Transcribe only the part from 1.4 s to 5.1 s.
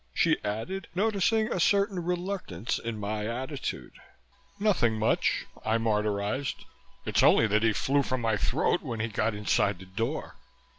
a certain reluctance in my attitude. "Nothing